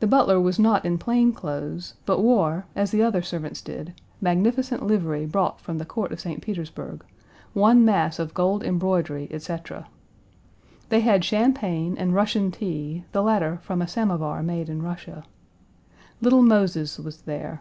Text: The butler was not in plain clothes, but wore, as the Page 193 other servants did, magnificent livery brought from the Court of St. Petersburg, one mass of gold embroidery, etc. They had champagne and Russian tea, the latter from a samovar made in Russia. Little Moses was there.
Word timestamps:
The 0.00 0.08
butler 0.08 0.40
was 0.40 0.58
not 0.58 0.84
in 0.84 0.98
plain 0.98 1.32
clothes, 1.32 1.94
but 2.04 2.18
wore, 2.20 2.66
as 2.74 2.90
the 2.90 2.98
Page 2.98 3.02
193 3.02 3.04
other 3.04 3.22
servants 3.22 3.62
did, 3.62 4.00
magnificent 4.20 4.84
livery 4.84 5.26
brought 5.26 5.60
from 5.60 5.78
the 5.78 5.84
Court 5.84 6.10
of 6.10 6.18
St. 6.18 6.42
Petersburg, 6.42 7.04
one 7.52 7.84
mass 7.84 8.18
of 8.18 8.34
gold 8.34 8.64
embroidery, 8.64 9.28
etc. 9.30 9.86
They 10.88 11.02
had 11.02 11.24
champagne 11.24 11.96
and 11.96 12.16
Russian 12.16 12.50
tea, 12.50 13.04
the 13.12 13.22
latter 13.22 13.58
from 13.62 13.80
a 13.80 13.86
samovar 13.86 14.42
made 14.42 14.68
in 14.68 14.82
Russia. 14.82 15.22
Little 16.20 16.42
Moses 16.42 16.98
was 16.98 17.18
there. 17.22 17.60